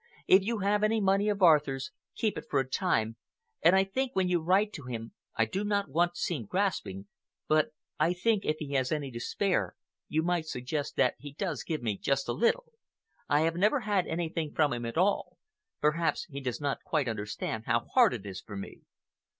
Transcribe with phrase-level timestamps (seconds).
[0.25, 3.17] If you have any money of Arthur's, keep it for a time
[3.61, 7.67] and I think when you write him—I do not want to seem grasping—but
[7.99, 9.75] I think if he has any to spare
[10.07, 12.65] you might suggest that he does give me just a little.
[13.29, 15.37] I have never had anything from him at all.
[15.81, 18.79] Perhaps he does not quite understand how hard it is for me.